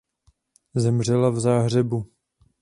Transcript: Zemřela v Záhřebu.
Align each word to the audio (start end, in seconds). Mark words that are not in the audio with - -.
Zemřela 0.75 1.29
v 1.29 1.39
Záhřebu. 1.39 2.07